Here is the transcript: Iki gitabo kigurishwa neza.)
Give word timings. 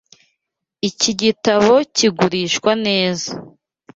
Iki 0.89 1.11
gitabo 1.21 1.73
kigurishwa 1.95 2.71
neza.) 2.85 3.31